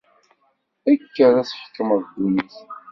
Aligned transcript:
Kker 1.01 1.33
ad 1.37 1.47
tḥekmeḍ 1.47 2.01
ddunit. 2.05 2.55